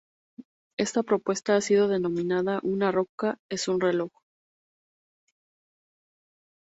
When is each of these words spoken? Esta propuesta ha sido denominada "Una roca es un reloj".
Esta 0.79 1.03
propuesta 1.03 1.55
ha 1.55 1.61
sido 1.61 1.87
denominada 1.87 2.59
"Una 2.63 2.91
roca 2.91 3.37
es 3.51 3.67
un 3.67 3.79
reloj". 3.79 4.09